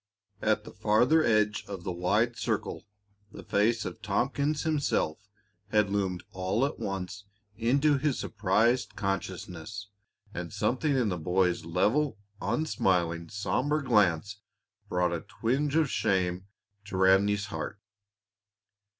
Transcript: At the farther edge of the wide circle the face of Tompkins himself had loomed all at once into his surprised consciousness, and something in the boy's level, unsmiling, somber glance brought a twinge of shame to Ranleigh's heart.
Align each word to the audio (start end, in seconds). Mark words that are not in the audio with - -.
At 0.41 0.63
the 0.63 0.71
farther 0.71 1.23
edge 1.23 1.63
of 1.67 1.83
the 1.83 1.91
wide 1.91 2.35
circle 2.35 2.87
the 3.31 3.43
face 3.43 3.85
of 3.85 4.01
Tompkins 4.01 4.63
himself 4.63 5.19
had 5.67 5.91
loomed 5.91 6.23
all 6.31 6.65
at 6.65 6.79
once 6.79 7.25
into 7.55 7.99
his 7.99 8.17
surprised 8.17 8.95
consciousness, 8.95 9.89
and 10.33 10.51
something 10.51 10.97
in 10.97 11.09
the 11.09 11.19
boy's 11.19 11.65
level, 11.65 12.17
unsmiling, 12.41 13.29
somber 13.29 13.83
glance 13.83 14.39
brought 14.89 15.13
a 15.13 15.21
twinge 15.21 15.75
of 15.75 15.87
shame 15.91 16.47
to 16.85 16.97
Ranleigh's 16.97 17.45
heart. 17.53 17.79